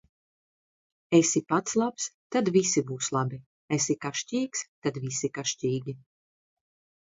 [1.17, 2.07] Esi pats labs,
[2.37, 3.41] tad visi būs labi;
[3.79, 5.99] esi kašķīgs, tad visi kašķīgi.